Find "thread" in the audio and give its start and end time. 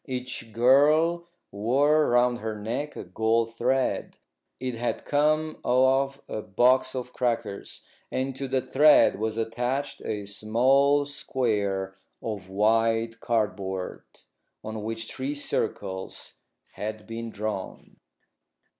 3.55-4.17, 8.63-9.19